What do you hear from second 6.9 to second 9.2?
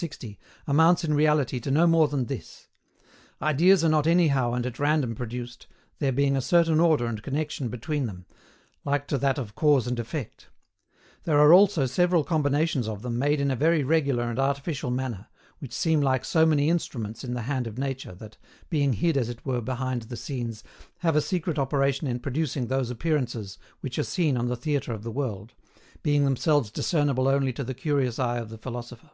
and connexion between them, like to